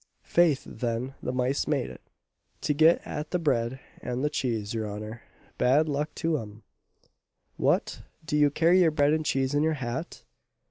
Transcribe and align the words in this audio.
'Faith, 0.23 0.63
then, 0.65 1.13
the 1.21 1.31
mice 1.31 1.67
made 1.67 1.91
it, 1.91 2.01
to 2.59 2.73
get 2.73 3.05
at 3.05 3.29
the 3.29 3.37
bread 3.37 3.79
and 4.01 4.23
the 4.23 4.31
cheese, 4.31 4.73
your 4.73 4.89
honour 4.89 5.21
bad 5.59 5.87
luck 5.87 6.09
to 6.15 6.39
'em!" 6.39 6.63
"What! 7.55 8.01
do 8.25 8.35
you 8.35 8.49
carry 8.49 8.81
your 8.81 8.89
bread 8.89 9.13
and 9.13 9.23
cheese 9.23 9.53
in 9.53 9.61
your 9.61 9.73
hat?" 9.75 10.23